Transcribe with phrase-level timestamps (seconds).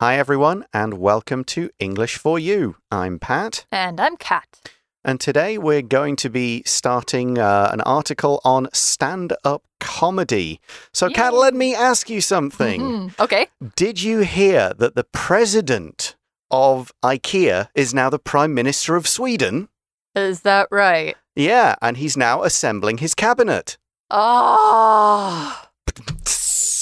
[0.00, 2.76] Hi, everyone, and welcome to English for You.
[2.90, 4.70] I'm Pat, And I'm Kat.
[5.04, 10.60] and today we're going to be starting uh, an article on stand up comedy.
[10.92, 12.80] So, Kat, let me ask you something.
[12.80, 13.48] Mm, okay.
[13.74, 16.14] Did you hear that the president
[16.50, 19.68] of IKEA is now the Prime Minister of Sweden?
[20.14, 21.16] Is that right?
[21.34, 23.78] Yeah, and he's now assembling his cabinet.
[24.10, 25.64] Oh.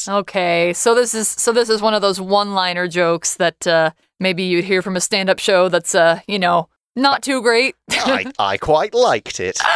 [0.08, 0.72] Okay.
[0.72, 4.64] So this is so this is one of those one-liner jokes that uh, maybe you'd
[4.64, 7.74] hear from a stand-up show that's uh, you know, not too great.
[7.90, 9.58] I, I quite liked it.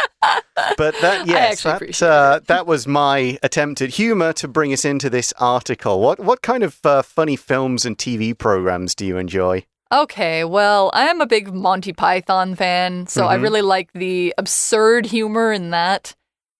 [0.77, 5.09] But that, yes, that, uh, that was my attempt at humor to bring us into
[5.09, 5.99] this article.
[5.99, 9.65] What, what kind of uh, funny films and TV programs do you enjoy?
[9.91, 13.41] Okay, well, I am a big Monty Python fan, so I Mhm.
[13.41, 16.15] really like the absurd humor in that.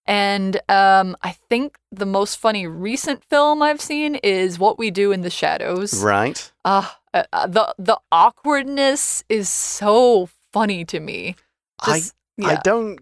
[0.06, 5.12] And um, I think the most funny recent film I've seen is What We Do
[5.12, 6.02] in the Shadows.
[6.02, 6.50] Right.
[6.64, 11.36] Ah, uh, uh, the the awkwardness is so funny to me.
[11.84, 13.00] Just- I, I don't.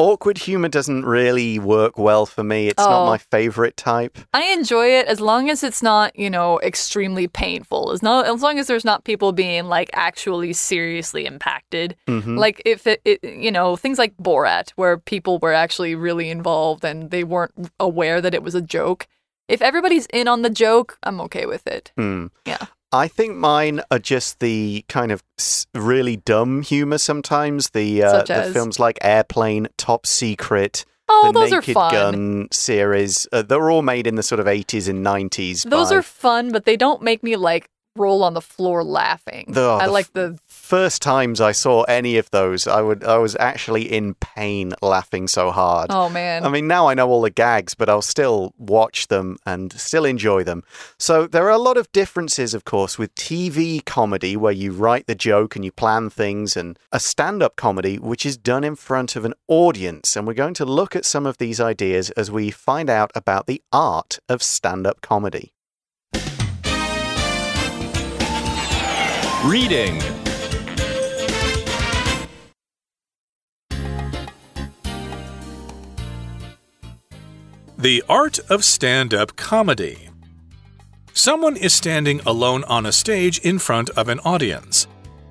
[0.00, 2.68] Awkward humor doesn't really work well for me.
[2.68, 3.06] It's not Oh.
[3.06, 4.16] my favorite type.
[4.32, 7.92] I enjoy it as long as it's not, you know, extremely painful.
[7.92, 11.96] As not as long as there's not people being like actually seriously impacted.
[12.08, 12.38] Mhm.
[12.38, 16.82] Like if it, it, you know, things like Borat, where people were actually really involved
[16.84, 19.06] and they weren't aware that it was a joke.
[19.48, 21.92] If everybody's in on the joke, I'm okay with it.
[21.98, 22.26] Hmm.
[22.46, 22.66] Yeah.
[22.92, 25.22] I think mine are just the kind of
[25.74, 27.70] really dumb humor sometimes.
[27.70, 31.92] The uh, the films like Airplane, Top Secret, Oh, the those are Naked fun.
[31.92, 33.26] Gun series.
[33.32, 35.68] Uh, they're all made in the sort of 80s and 90s.
[35.68, 39.46] Those by- are fun, but they don't make me like roll on the floor laughing.
[39.48, 42.66] The- oh, I the like the first times I saw any of those.
[42.66, 45.90] I would I was actually in pain laughing so hard.
[45.90, 46.44] oh man.
[46.44, 50.04] I mean, now I know all the gags, but I'll still watch them and still
[50.04, 50.62] enjoy them.
[50.98, 55.06] So, there are a lot of differences, of course, with TV comedy, where you write
[55.06, 58.76] the joke and you plan things, and a stand up comedy, which is done in
[58.76, 60.16] front of an audience.
[60.16, 63.46] And we're going to look at some of these ideas as we find out about
[63.46, 65.52] the art of stand up comedy.
[69.44, 69.98] Reading.
[77.78, 80.10] The art of stand up comedy.
[81.14, 84.86] Someone is standing alone on a stage in front of an audience.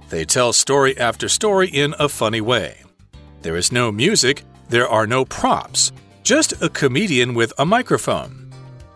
[0.10, 2.82] They tell story after story in a funny way.
[3.44, 5.92] There is no music, there are no props,
[6.24, 8.52] just a comedian with a microphone.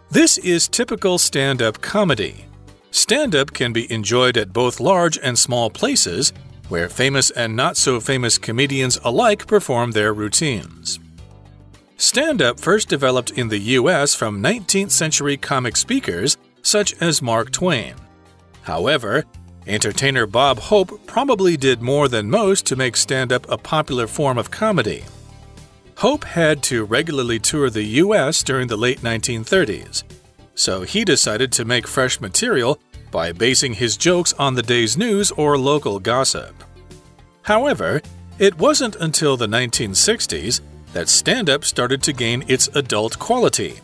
[0.10, 2.48] This is typical stand up comedy.
[2.94, 6.32] Stand up can be enjoyed at both large and small places
[6.70, 11.00] where famous and not so famous comedians alike perform their routines.
[11.98, 17.52] Stand up first developed in the US from 19th century comic speakers such as Mark
[17.52, 17.96] Twain.
[18.62, 19.26] However,
[19.66, 24.38] entertainer Bob Hope probably did more than most to make stand up a popular form
[24.38, 25.04] of comedy.
[25.98, 30.04] Hope had to regularly tour the US during the late 1930s.
[30.56, 32.80] So he decided to make fresh material
[33.12, 36.64] by basing his jokes on the day's news or local gossip.
[37.44, 38.02] However,
[38.40, 40.62] it wasn't until the 1960s
[40.94, 43.80] that stand up started to gain its adult quality.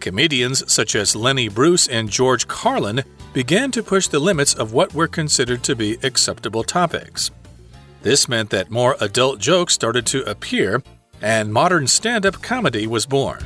[0.00, 3.02] Comedians such as Lenny Bruce and George Carlin
[3.32, 7.30] began to push the limits of what were considered to be acceptable topics.
[8.02, 10.82] This meant that more adult jokes started to appear,
[11.20, 13.44] and modern stand up comedy was born.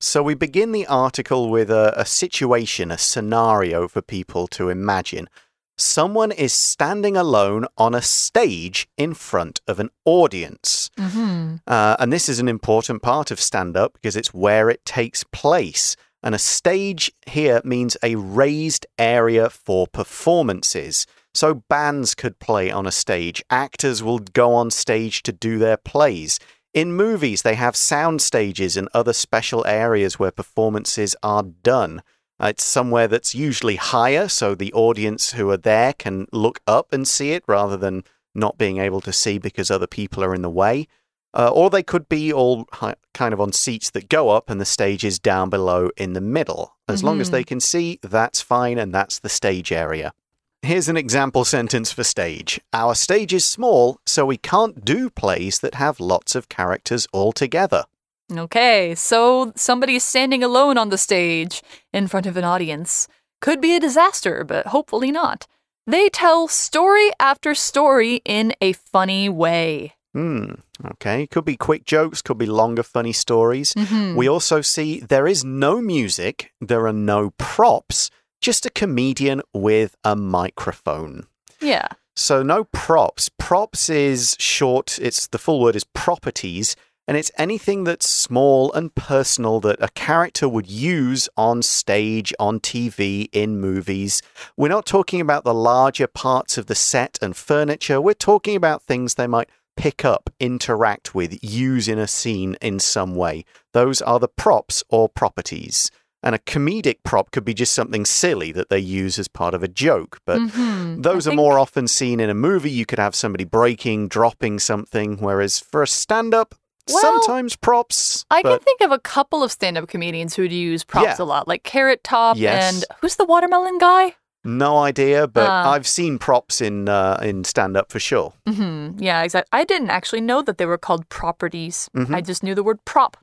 [0.00, 5.28] So we begin the article with a, a situation, a scenario for people to imagine.
[5.76, 10.90] Someone is standing alone on a stage in front of an audience.
[10.98, 14.84] hmm Uh, and this is an important part of stand up because it's where it
[14.84, 15.96] takes place.
[16.22, 21.06] And a stage here means a raised area for performances.
[21.34, 25.76] So bands could play on a stage, actors will go on stage to do their
[25.76, 26.38] plays.
[26.72, 32.02] In movies, they have sound stages and other special areas where performances are done.
[32.40, 36.92] Uh, It's somewhere that's usually higher, so the audience who are there can look up
[36.92, 40.42] and see it rather than not being able to see because other people are in
[40.42, 40.86] the way.
[41.34, 44.60] Uh, or they could be all hi- kind of on seats that go up and
[44.60, 46.76] the stage is down below in the middle.
[46.88, 47.32] As long as Mhm.
[47.32, 50.12] they can see, that's fine and that's the stage area.
[50.62, 52.60] Here's an example sentence for stage.
[52.74, 57.32] Our stage is small, so we can't do plays that have lots of characters all
[57.32, 57.84] together.
[58.30, 61.62] Okay, so somebody's standing alone on the stage
[61.92, 63.08] in front of an audience.
[63.40, 65.46] Could be a disaster, but hopefully not.
[65.86, 69.94] They tell story after story in a funny way.
[70.12, 70.52] Hmm.
[70.92, 71.26] Okay.
[71.26, 73.72] Could be quick jokes, could be longer, funny stories.
[73.74, 74.14] Mhm.
[74.14, 78.10] We also see there is no music, there are no props,
[78.40, 81.26] just a comedian with a microphone.
[81.60, 81.88] Yeah.
[82.16, 83.30] So no props.
[83.38, 86.76] Props is short, it's the full word is properties,
[87.06, 92.60] and it's anything that's small and personal that a character would use on stage, on
[92.60, 94.22] TV, in movies.
[94.56, 98.82] We're not talking about the larger parts of the set and furniture, we're talking about
[98.82, 103.44] things they might pick up, interact with, use in a scene in some way.
[103.72, 105.90] Those are the props or properties.
[106.22, 109.62] And a comedic prop could be just something silly that they use as part of
[109.62, 110.18] a joke.
[110.26, 111.02] But Mhm.
[111.02, 112.70] those I are think- more often seen in a movie.
[112.70, 115.16] You could have somebody breaking, dropping something.
[115.18, 116.54] Whereas for a stand up,
[116.88, 118.26] Well, sometimes props.
[118.30, 121.24] I can think of a couple of stand up comedians who'd use props Yeah.
[121.24, 122.74] a lot, like Carrot Top Yes.
[122.74, 124.16] and who's the watermelon guy?
[124.42, 125.26] no idea.
[125.26, 125.70] But Uh.
[125.70, 128.32] I've seen props in uh, in stand up for sure.
[128.48, 129.48] hmm Yeah, exactly.
[129.52, 131.88] I didn't actually know that they were called properties.
[131.96, 132.14] Mhm.
[132.14, 133.16] I just knew the word prop.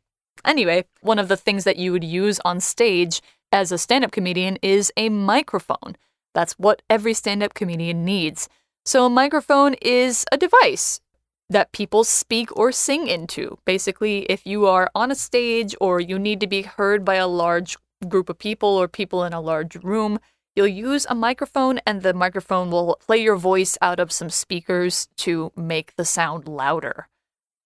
[0.46, 4.12] Anyway, one of the things that you would use on stage as a stand up
[4.12, 5.96] comedian is a microphone.
[6.34, 8.50] That's what every stand up comedian needs.
[8.86, 11.02] So, a microphone is a device
[11.50, 13.58] that people speak or sing into.
[13.66, 17.28] Basically, if you are on a stage or you need to be heard by a
[17.28, 20.20] large group of people or people in a large room,
[20.56, 25.08] you'll use a microphone and the microphone will play your voice out of some speakers
[25.18, 27.08] to make the sound louder.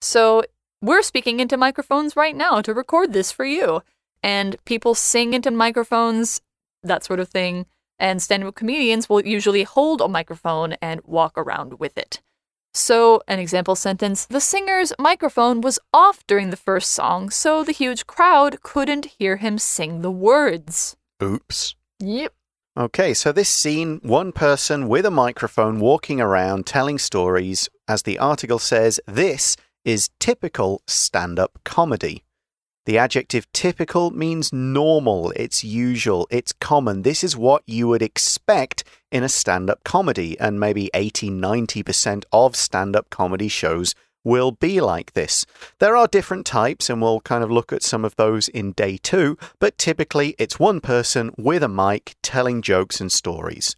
[0.01, 0.43] So,
[0.81, 3.83] we're speaking into microphones right now to record this for you.
[4.23, 6.41] And people sing into microphones,
[6.83, 7.65] that sort of thing.
[7.99, 12.21] And stand up comedians will usually hold a microphone and walk around with it.
[12.73, 17.73] So, an example sentence the singer's microphone was off during the first song, so the
[17.73, 20.95] huge crowd couldn't hear him sing the words.
[21.21, 21.75] Oops.
[21.99, 22.33] Yep.
[22.77, 27.69] Okay, so this scene, one person with a microphone walking around telling stories.
[27.89, 32.23] As the article says, this is typical stand up comedy.
[32.85, 37.03] The adjective typical means normal, it's usual, it's common.
[37.03, 42.23] This is what you would expect in a stand up comedy, and maybe 80 90%
[42.31, 43.93] of stand up comedy shows
[44.23, 45.45] will be like this.
[45.79, 48.97] There are different types, and we'll kind of look at some of those in day
[48.97, 53.75] two, but typically it's one person with a mic telling jokes and stories.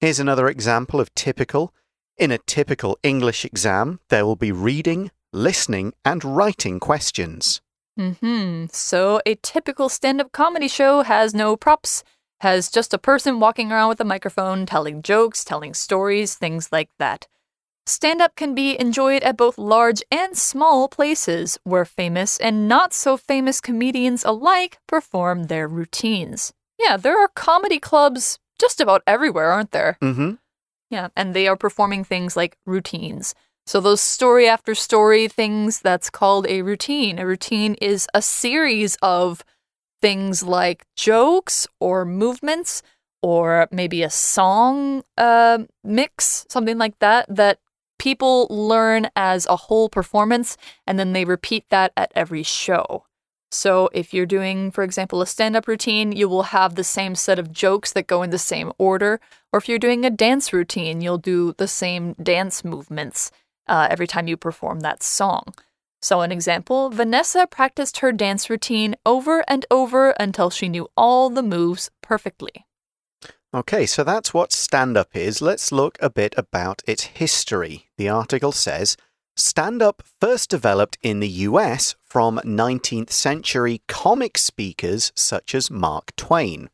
[0.00, 1.72] Here's another example of typical.
[2.16, 7.60] In a typical English exam, there will be reading, listening, and writing questions.
[7.98, 8.64] Hmm.
[8.72, 12.02] So a typical stand-up comedy show has no props,
[12.40, 16.90] has just a person walking around with a microphone, telling jokes, telling stories, things like
[16.98, 17.28] that.
[17.86, 23.16] Stand-up can be enjoyed at both large and small places where famous and not so
[23.16, 26.52] famous comedians alike perform their routines.
[26.78, 29.98] Yeah, there are comedy clubs just about everywhere, aren't there?
[30.02, 30.32] Mm-hmm.
[30.90, 33.34] Yeah, and they are performing things like routines.
[33.66, 37.18] So, those story after story things, that's called a routine.
[37.18, 39.42] A routine is a series of
[40.02, 42.82] things like jokes or movements
[43.22, 47.58] or maybe a song uh, mix, something like that, that
[47.98, 53.06] people learn as a whole performance and then they repeat that at every show.
[53.50, 57.14] So, if you're doing, for example, a stand up routine, you will have the same
[57.14, 59.20] set of jokes that go in the same order.
[59.52, 63.30] Or if you're doing a dance routine, you'll do the same dance movements
[63.66, 65.54] uh, every time you perform that song.
[66.02, 71.30] So, an example Vanessa practiced her dance routine over and over until she knew all
[71.30, 72.66] the moves perfectly.
[73.54, 75.40] Okay, so that's what stand up is.
[75.40, 77.88] Let's look a bit about its history.
[77.96, 78.96] The article says
[79.36, 86.14] stand up first developed in the US from 19th century comic speakers such as Mark
[86.16, 86.68] Twain.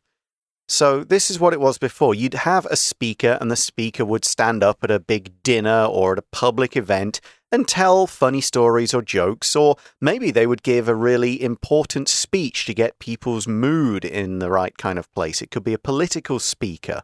[0.71, 2.15] So, this is what it was before.
[2.15, 6.13] You'd have a speaker, and the speaker would stand up at a big dinner or
[6.13, 7.19] at a public event
[7.51, 12.65] and tell funny stories or jokes, or maybe they would give a really important speech
[12.65, 15.41] to get people's mood in the right kind of place.
[15.41, 17.01] It could be a political speaker.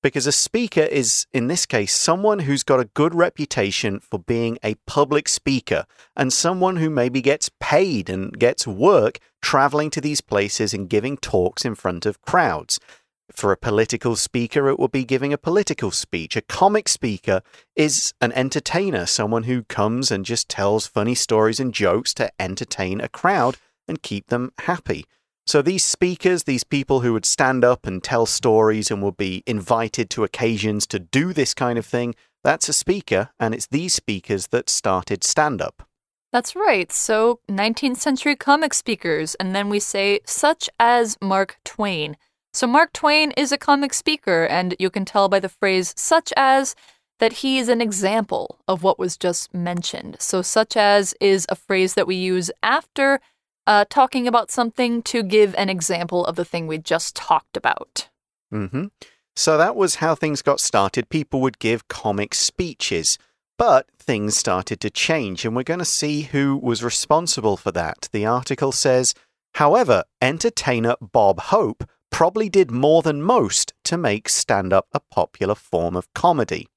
[0.00, 4.58] Because a speaker is, in this case, someone who's got a good reputation for being
[4.62, 10.20] a public speaker and someone who maybe gets paid and gets work traveling to these
[10.20, 12.78] places and giving talks in front of crowds.
[13.38, 16.34] For a political speaker, it would be giving a political speech.
[16.34, 17.40] A comic speaker
[17.76, 23.00] is an entertainer, someone who comes and just tells funny stories and jokes to entertain
[23.00, 25.04] a crowd and keep them happy.
[25.46, 29.44] So these speakers, these people who would stand up and tell stories and would be
[29.46, 33.94] invited to occasions to do this kind of thing, that's a speaker, and it's these
[33.94, 35.86] speakers that started stand up.
[36.32, 36.90] That's right.
[36.90, 42.16] So, 19th century comic speakers, and then we say, such as Mark Twain.
[42.58, 46.32] So, Mark Twain is a comic speaker, and you can tell by the phrase such
[46.36, 46.74] as
[47.20, 50.16] that he is an example of what was just mentioned.
[50.18, 53.20] So, such as is a phrase that we use after
[53.68, 58.08] uh, talking about something to give an example of the thing we just talked about.
[58.52, 58.90] Mm -hmm.
[59.36, 61.08] So that was how things got started.
[61.08, 63.18] People would give comic speeches.
[63.56, 68.08] But things started to change, and we're going to see who was responsible for that.
[68.10, 69.14] The article says,
[69.54, 75.54] however, entertainer Bob Hope probably did more than most to make stand up a popular
[75.54, 76.68] form of comedy.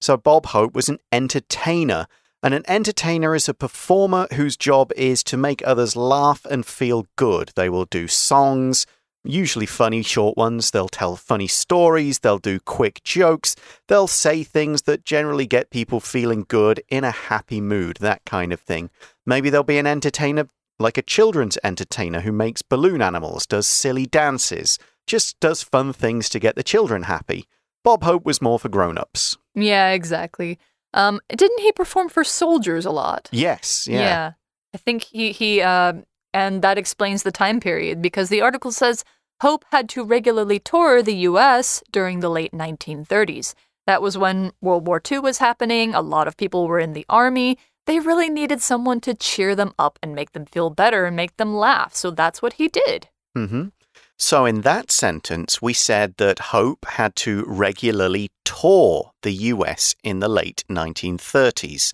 [0.00, 2.06] So, Bob Hope was an entertainer,
[2.42, 7.06] and an entertainer is a performer whose job is to make others laugh and feel
[7.16, 7.52] good.
[7.56, 8.86] They will do songs,
[9.24, 10.70] usually funny short ones.
[10.70, 13.56] They'll tell funny stories, they'll do quick jokes,
[13.88, 18.52] they'll say things that generally get people feeling good in a happy mood, that kind
[18.52, 18.90] of thing.
[19.26, 24.06] Maybe there'll be an entertainer like a children's entertainer who makes balloon animals, does silly
[24.06, 27.46] dances, just does fun things to get the children happy.
[27.82, 29.36] Bob Hope was more for grown ups.
[29.54, 30.58] Yeah, exactly.
[30.94, 33.28] Um, didn't he perform for soldiers a lot?
[33.32, 34.32] Yes, yeah.
[34.74, 35.94] I think he he uh,
[36.32, 39.04] and that explains the time period because the article says
[39.40, 41.82] Hope had to regularly tour the U.S.
[41.92, 43.54] during the late 1930s.
[43.86, 45.94] That was when World War II was happening.
[45.94, 47.58] A lot of people were in the army.
[47.86, 51.36] They really needed someone to cheer them up and make them feel better and make
[51.36, 51.94] them laugh.
[51.94, 53.08] So that's what he did.
[53.34, 53.68] hmm
[54.16, 60.20] So, in that sentence, we said that Hope had to regularly tour the US in
[60.20, 61.92] the late 1930s.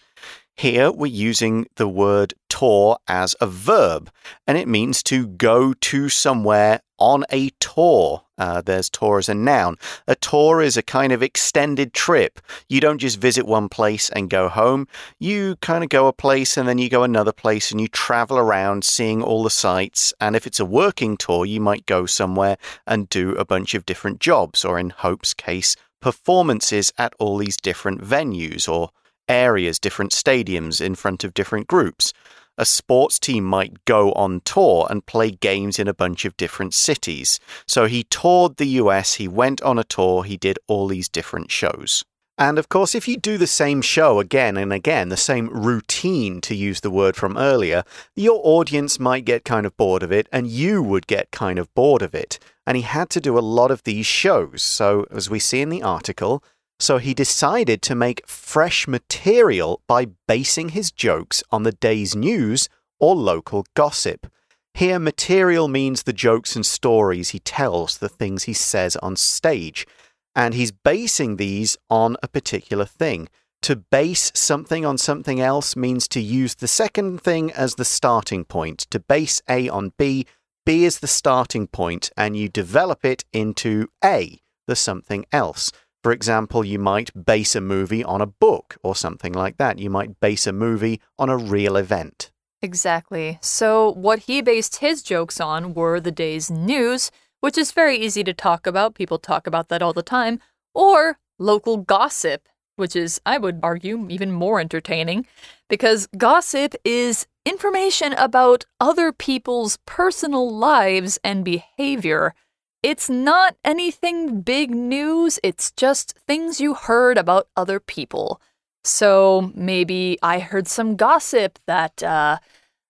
[0.54, 4.10] Here we're using the word tour as a verb,
[4.46, 8.24] and it means to go to somewhere on a tour.
[8.40, 9.76] Uh, there's tour as a noun.
[10.08, 12.40] A tour is a kind of extended trip.
[12.70, 14.88] You don't just visit one place and go home.
[15.18, 18.38] You kind of go a place and then you go another place and you travel
[18.38, 20.14] around seeing all the sights.
[20.22, 22.56] And if it's a working tour, you might go somewhere
[22.86, 27.58] and do a bunch of different jobs, or in Hope's case, performances at all these
[27.58, 28.88] different venues or
[29.28, 32.14] areas, different stadiums in front of different groups.
[32.60, 36.74] A sports team might go on tour and play games in a bunch of different
[36.74, 37.40] cities.
[37.66, 41.50] So he toured the US, he went on a tour, he did all these different
[41.50, 42.04] shows.
[42.36, 46.42] And of course, if you do the same show again and again, the same routine,
[46.42, 47.82] to use the word from earlier,
[48.14, 51.72] your audience might get kind of bored of it, and you would get kind of
[51.74, 52.38] bored of it.
[52.66, 54.62] And he had to do a lot of these shows.
[54.62, 56.44] So, as we see in the article,
[56.80, 62.68] so he decided to make fresh material by basing his jokes on the day's news
[62.98, 64.26] or local gossip.
[64.74, 69.86] Here, material means the jokes and stories he tells, the things he says on stage.
[70.34, 73.28] And he's basing these on a particular thing.
[73.62, 78.44] To base something on something else means to use the second thing as the starting
[78.44, 78.86] point.
[78.90, 80.26] To base A on B,
[80.64, 85.72] B is the starting point, and you develop it into A, the something else.
[86.02, 89.78] For example, you might base a movie on a book or something like that.
[89.78, 92.30] You might base a movie on a real event.
[92.62, 93.38] Exactly.
[93.42, 98.22] So, what he based his jokes on were the day's news, which is very easy
[98.24, 98.94] to talk about.
[98.94, 100.40] People talk about that all the time,
[100.74, 105.26] or local gossip, which is, I would argue, even more entertaining
[105.68, 112.34] because gossip is information about other people's personal lives and behavior.
[112.82, 118.40] It's not anything big news, it's just things you heard about other people.
[118.84, 122.38] So maybe I heard some gossip that uh,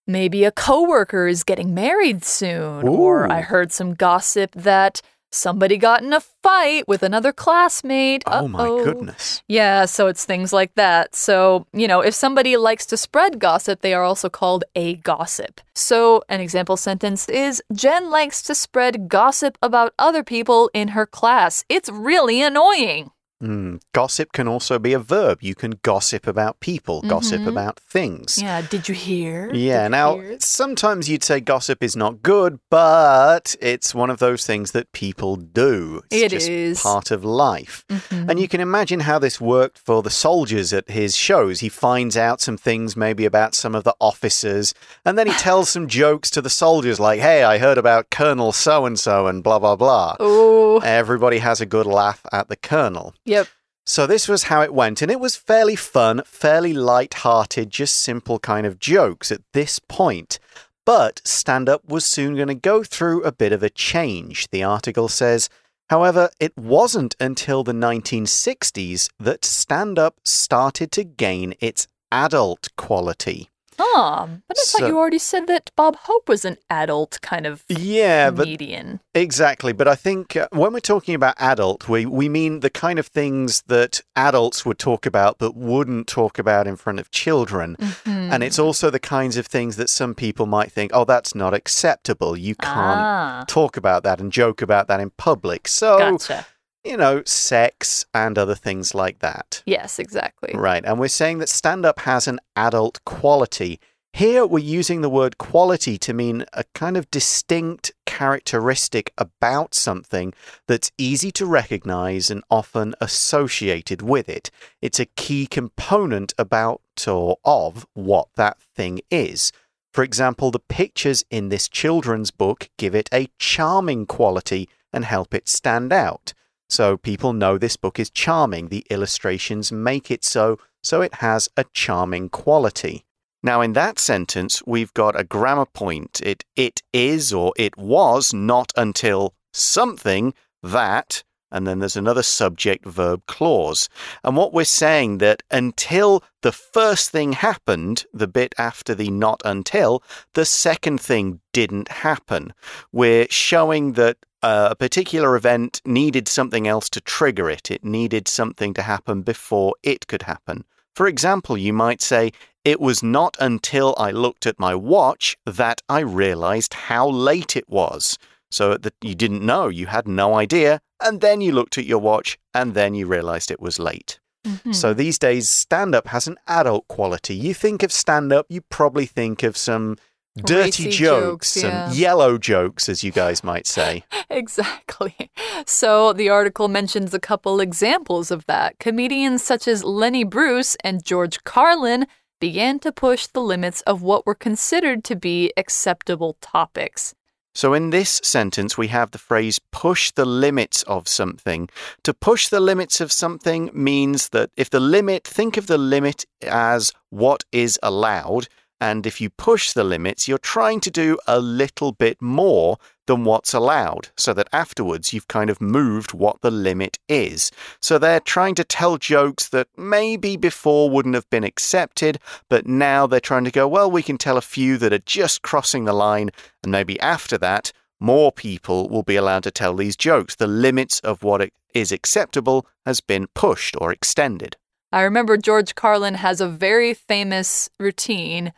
[0.06, 2.92] maybe a coworker is getting married soon, Ooh.
[2.92, 8.22] or I heard some gossip that somebody got in a fight with another classmate.
[8.26, 9.42] Oh my goodness.
[9.48, 11.14] Yeah, so it's things like that.
[11.14, 15.60] So, you know, if somebody likes to spread gossip, they are also called a gossip.
[15.74, 21.06] So, an example sentence is Jen likes to spread gossip about other people in her
[21.06, 21.64] class.
[21.68, 23.10] It's really annoying.
[23.42, 25.38] Mm, Gossip can also be a verb.
[25.40, 27.48] You can gossip about people, gossip Mhm.
[27.48, 28.38] about things.
[28.40, 29.50] Yeah, did you hear?
[29.54, 30.36] Yeah, Did now hear?
[30.40, 35.36] sometimes you'd say gossip is not good, but it's one of those things that people
[35.36, 36.02] do.
[36.10, 36.80] It's It just is.
[36.82, 37.84] part of life.
[37.88, 38.28] Mhm.
[38.30, 41.60] And you can imagine how this worked for the soldiers at his shows.
[41.60, 45.70] He finds out some things maybe about some of the officers, and then he tells
[45.70, 49.42] some jokes to the soldiers like, hey, I heard about Colonel so and so and
[49.42, 50.16] blah, blah, blah.
[50.20, 53.14] Oh, Everybody has a good laugh at the Colonel.
[53.30, 53.48] Yep.
[53.86, 58.38] So this was how it went, and it was fairly fun, fairly light-hearted, just simple
[58.38, 60.38] kind of jokes at this point.
[60.86, 64.62] But stand up was soon going to go through a bit of a change, the
[64.62, 65.48] article says.
[65.88, 73.49] However, it wasn't until the 1960s that stand up started to gain its adult quality.
[73.82, 77.46] Oh, but I So- thought you already said that Bob Hope was an adult kind
[77.46, 79.00] of Yeah, but comedian.
[79.14, 82.98] Exactly, but I think uh, when we're talking about adult, we we mean the kind
[82.98, 87.76] of things that adults would talk about but wouldn't talk about in front of children.
[87.80, 88.32] Mm-hmm.
[88.32, 91.54] And it's also the kinds of things that some people might think, "Oh, that's not
[91.54, 92.36] acceptable.
[92.36, 96.46] You can't Ah, talk about that and joke about that in public." So, gotcha.
[96.84, 99.62] You know, sex and other things like that.
[99.66, 100.52] Yes, exactly.
[100.54, 100.84] Right.
[100.84, 103.80] And we're saying that stand up has an adult quality.
[104.12, 110.34] Here, we're using the word quality to mean a kind of distinct characteristic about something
[110.66, 114.50] that's easy to recognize and often associated with it.
[114.82, 119.52] It's a key component about or of what that thing is.
[119.92, 125.34] For example, the pictures in this children's book give it a charming quality and help
[125.34, 126.34] it stand out.
[126.70, 128.68] So people know this book is charming.
[128.68, 133.04] The illustrations make it so, so it has a charming quality.
[133.42, 136.20] Now, in that sentence, we've got a grammar point.
[136.22, 142.86] It, it is or it was not until something that, and then there's another subject
[142.86, 143.88] verb clause.
[144.22, 149.42] And what we're saying that until the first thing happened, the bit after the not
[149.44, 152.52] until, the second thing didn't happen.
[152.92, 157.70] We're showing that uh, a particular event needed something else to trigger it.
[157.70, 160.64] It needed something to happen before it could happen.
[160.94, 162.32] For example, you might say,
[162.64, 167.68] It was not until I looked at my watch that I realized how late it
[167.68, 168.18] was.
[168.50, 172.00] So that you didn't know, you had no idea, and then you looked at your
[172.00, 174.18] watch, and then you realized it was late.
[174.46, 174.74] Mhm.
[174.74, 177.34] So these days, stand up has an adult quality.
[177.34, 179.96] You think of stand up, you probably think of some
[180.36, 181.88] dirty Racy jokes, jokes, yeah.
[181.88, 184.04] some yellow jokes, as you guys might say.
[184.32, 185.28] Exactly.
[185.66, 188.78] So the article mentions a couple examples of that.
[188.78, 192.06] Comedians such as Lenny Bruce and George Carlin
[192.40, 197.12] began to push the limits of what were considered to be acceptable topics.
[197.52, 201.68] So, in this sentence, we have the phrase push the limits of something.
[202.04, 206.24] To push the limits of something means that if the limit, think of the limit
[206.42, 208.48] as what is allowed.
[208.80, 213.24] And if you push the limits, you're trying to do a little bit more than
[213.24, 217.50] what's allowed, so that afterwards you've kind of moved what the limit is.
[217.82, 223.06] So they're trying to tell jokes that maybe before wouldn't have been accepted, but now
[223.06, 225.92] they're trying to go, well, we can tell a few that are just crossing the
[225.92, 226.30] line,
[226.62, 230.36] and maybe after that, more people will be allowed to tell these jokes.
[230.36, 234.56] The limits of what is acceptable has been pushed or extended.
[234.92, 238.52] I remember George Carlin has a very famous routine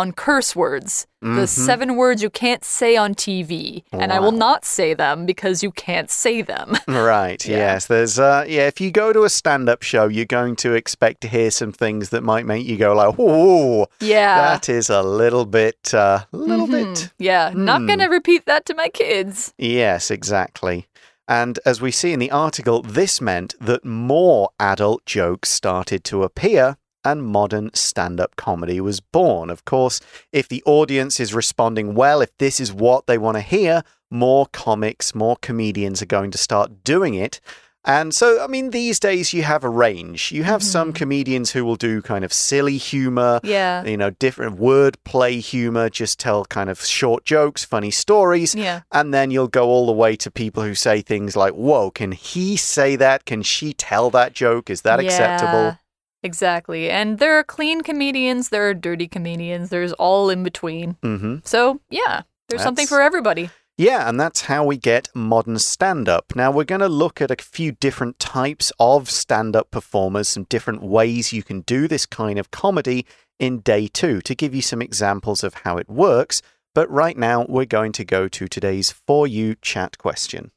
[0.00, 1.06] on curse words.
[1.22, 1.48] The Mhm.
[1.68, 3.82] seven words you can't say on TV.
[3.92, 6.68] And I will not say them because you can't say them.
[7.14, 7.56] Right, Yeah.
[7.64, 7.86] yes.
[7.86, 11.28] There's uh yeah, if you go to a stand-up show, you're going to expect to
[11.28, 14.36] hear some things that might make you go like, "Whoa, yeah.
[14.48, 16.76] that is a little bit uh a little Mhm.
[16.94, 17.86] bit Yeah, not Hmm.
[17.88, 19.54] going to repeat that to my kids.
[19.58, 20.78] Yes, exactly.
[21.26, 26.22] And as we see in the article, this meant that more adult jokes started to
[26.22, 29.50] appear and modern stand up comedy was born.
[29.50, 30.00] Of course,
[30.32, 34.46] if the audience is responding well, if this is what they want to hear, more
[34.46, 37.40] comics, more comedians are going to start doing it.
[37.86, 40.32] And so, I mean, these days you have a range.
[40.32, 40.96] You have some mm-hmm.
[40.96, 43.84] comedians who will do kind of silly humor, Yeah.
[43.84, 48.54] you know, different wordplay humor, just tell kind of short jokes, funny stories.
[48.54, 48.80] Yeah.
[48.90, 52.12] And then you'll go all the way to people who say things like, Whoa, can
[52.12, 53.26] he say that?
[53.26, 54.70] Can she tell that joke?
[54.70, 55.78] Is that acceptable?
[56.24, 56.90] Exactly.
[56.90, 60.96] And there are clean comedians, there are dirty comedians, there's all in between.
[61.02, 63.50] hmm So, yeah, there's something for everybody.
[63.76, 66.36] Yeah, and that's how we get modern stand up.
[66.36, 70.44] Now, we're going to look at a few different types of stand up performers, some
[70.44, 73.04] different ways you can do this kind of comedy
[73.40, 76.40] in day two to give you some examples of how it works.
[76.72, 80.52] But right now, we're going to go to today's For You chat question.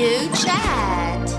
[0.00, 1.30] You Chat.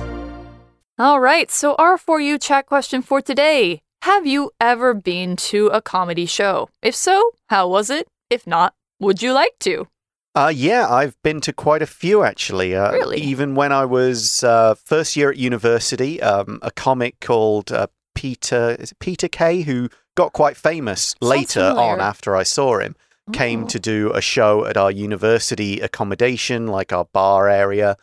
[1.00, 5.68] All right, so our For You chat question for today Have you ever been to
[5.70, 6.70] a comedy show?
[6.84, 8.08] If so, how was it?
[8.30, 9.88] If not, would you like to?
[10.36, 12.76] Uh, yeah, I've been to quite a few actually.
[12.76, 13.20] Uh, Really?
[13.22, 18.76] Even when I was uh, first year at university, um, a comic called uh, Peter
[18.80, 22.96] is it Peter Kay, who got quite famous later on after I saw him,
[23.34, 23.68] came Oh.
[23.70, 27.98] to do a show at our university accommodation, like our bar area.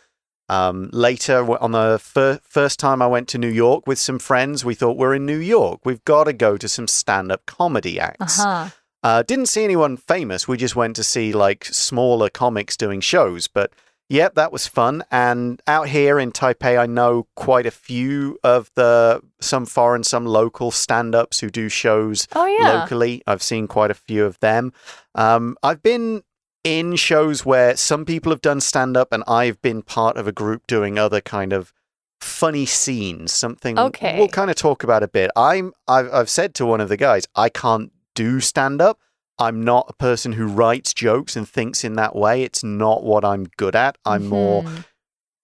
[0.49, 4.65] Um, later, on the fir- first time I went to New York with some friends,
[4.65, 5.81] we thought we're in New York.
[5.85, 8.41] We've got to go to some stand-up comedy acts.
[8.41, 8.71] Uh-huh.
[9.03, 10.49] Uh, didn't see anyone famous.
[10.49, 13.47] We just went to see like smaller comics doing shows.
[13.47, 13.73] But
[14.11, 15.05] Yep, that was fun.
[15.11, 20.25] And out here in Taipei, I know quite a few of the some foreign, some
[20.25, 22.81] local stand ups who do shows Oh yeah.
[22.81, 23.23] locally.
[23.27, 24.73] I've seen quite a few of them.
[25.15, 26.23] Um, I've been
[26.65, 30.33] in shows where some people have done stand up, and I've been part of a
[30.33, 31.73] group doing other kind of
[32.21, 33.33] funny scenes.
[33.33, 34.19] Something Okay.
[34.19, 35.31] we'll kind of talk about a bit.
[35.37, 38.99] I'm I've, I've said to one of the guys, I can't do stand up.
[39.39, 42.43] I'm not a person who writes jokes and thinks in that way.
[42.43, 43.97] It's not what I'm good at.
[44.05, 44.85] I'm more Mhm.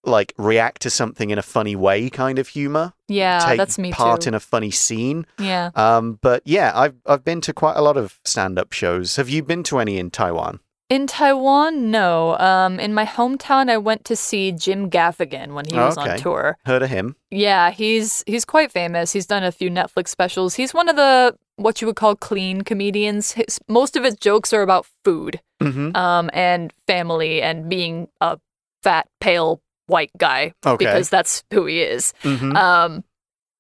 [0.06, 2.92] like react to something in a funny way kind of humor.
[3.06, 4.28] Yeah, take that's me part too.
[4.30, 5.26] in a funny scene.
[5.38, 5.70] yeah.
[5.76, 9.14] Um, but yeah, I've I've been to quite a lot of stand-up shows.
[9.16, 10.58] Have you been to any in Taiwan?
[10.90, 12.36] In Taiwan, no.
[12.38, 16.10] Um, in my hometown, I went to see Jim Gaffigan when he was Okay.
[16.12, 16.58] on tour.
[16.66, 17.16] Heard of him?
[17.30, 19.12] Yeah, he's he's quite famous.
[19.12, 20.54] He's done a few Netflix specials.
[20.54, 23.32] He's one of the what you would call clean comedians.
[23.32, 25.96] His, most of his jokes are about food, Mm-hmm.
[25.96, 28.38] um, and family, and being a
[28.82, 30.76] fat, pale white guy Okay.
[30.84, 32.12] because that's who he is.
[32.22, 32.54] mm-hmm.
[32.56, 33.04] Um,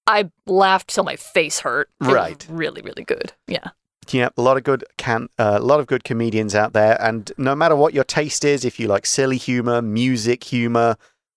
[0.06, 1.88] I laughed till my face hurt.
[2.02, 2.46] It Right.
[2.50, 3.32] really, really good.
[3.46, 3.68] Yeah.
[4.12, 7.30] Yeah, a lot of good can uh, a lot of good comedians out there, and
[7.38, 10.96] no matter what your taste is, if you like silly humor, music humor,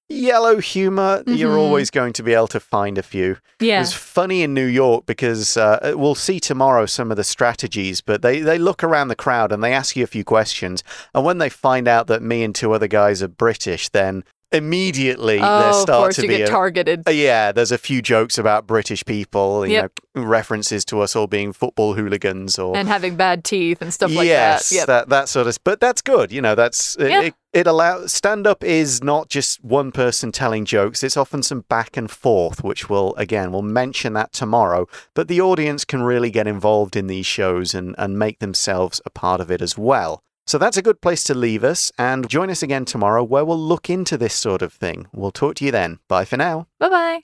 [0.10, 1.60] yellow humor, you're Mhm.
[1.60, 3.38] always going to be able to find a few.
[3.60, 3.80] Yeah.
[3.80, 8.22] was funny in New York because uh, we'll see tomorrow some of the strategies, but
[8.22, 10.84] they, they look around the crowd and they ask you a few questions.
[11.14, 15.38] And when they find out that me and two other guys are British, then immediately
[15.38, 17.04] there oh, of start to be get a, targeted.
[17.08, 19.92] uh, yeah, there's a few jokes about British people, you Yep.
[20.16, 24.10] know, references to us all being football hooligans or and having bad teeth and stuff
[24.10, 24.64] like that.
[24.72, 25.58] Yes, that that sort of.
[25.64, 26.32] But that's good.
[26.32, 27.22] You know, that's it- Yeah.
[27.24, 27.34] it.
[27.54, 31.02] It allows stand up is not just one person telling jokes.
[31.02, 34.88] It's often some back and forth, which will again we'll mention that tomorrow.
[35.16, 39.10] But the audience can really get involved in these shows and and make themselves a
[39.10, 40.22] part of it as well.
[40.48, 43.60] So that's a good place to leave us, and join us again tomorrow where we'll
[43.60, 45.08] look into this sort of thing.
[45.14, 46.00] We'll talk to you then.
[46.08, 46.68] Bye for now.
[46.80, 47.22] Bye bye.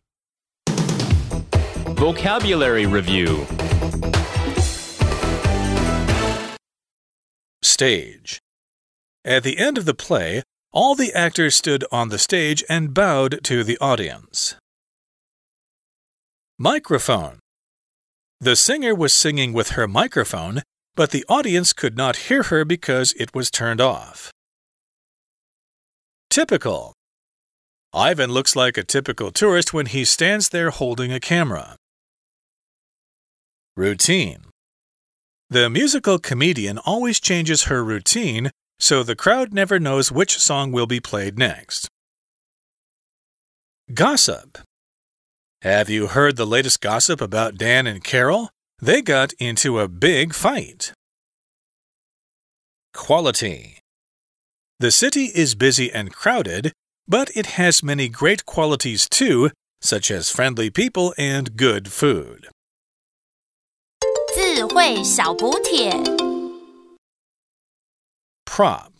[1.93, 3.47] Vocabulary Review
[7.61, 8.39] Stage.
[9.23, 13.39] At the end of the play, all the actors stood on the stage and bowed
[13.45, 14.55] to the audience.
[16.59, 17.39] Microphone.
[18.41, 20.61] The singer was singing with her microphone,
[20.95, 24.31] but the audience could not hear her because it was turned off.
[26.29, 26.93] Typical.
[27.93, 31.75] Ivan looks like a typical tourist when he stands there holding a camera.
[33.75, 34.45] Routine.
[35.49, 40.87] The musical comedian always changes her routine, so the crowd never knows which song will
[40.87, 41.87] be played next.
[43.93, 44.57] Gossip.
[45.61, 48.49] Have you heard the latest gossip about Dan and Carol?
[48.82, 50.92] They got into a big fight.
[52.94, 53.78] Quality.
[54.78, 56.72] The city is busy and crowded,
[57.06, 59.50] but it has many great qualities too,
[59.80, 62.48] such as friendly people and good food.
[64.34, 65.90] 智慧小补帖。
[68.44, 68.92] Prop.